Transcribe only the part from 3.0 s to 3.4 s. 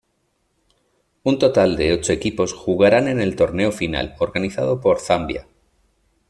en el